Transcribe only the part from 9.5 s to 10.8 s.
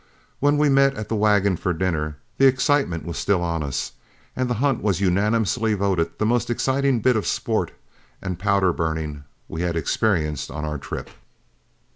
had experienced on our